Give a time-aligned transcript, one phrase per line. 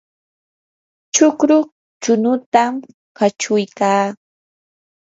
[1.13, 1.57] chukru
[2.01, 2.73] chunutam
[3.17, 4.05] kachuykaa.